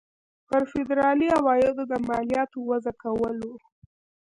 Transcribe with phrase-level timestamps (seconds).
[0.47, 3.55] پر فدرالي عوایدو د مالیاتو وضع کول وو.